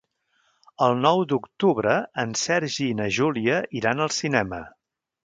El 0.85 0.95
nou 1.01 1.19
d'octubre 1.33 1.93
en 2.23 2.33
Sergi 2.45 2.87
i 2.93 2.97
na 3.03 3.07
Júlia 3.19 3.59
iran 3.81 4.03
al 4.07 4.13
cinema. 4.23 4.65